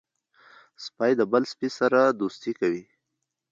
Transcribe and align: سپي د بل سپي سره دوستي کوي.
سپي 0.83 1.11
د 1.19 1.21
بل 1.31 1.43
سپي 1.51 1.69
سره 1.79 1.99
دوستي 2.21 2.51
کوي. 2.59 2.83